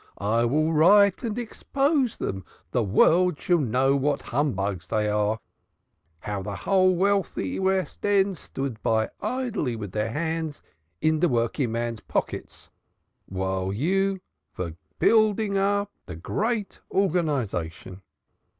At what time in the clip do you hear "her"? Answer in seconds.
9.93-10.09